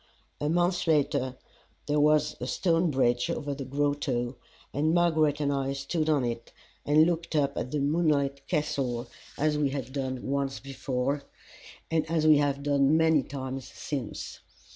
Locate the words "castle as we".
8.47-9.69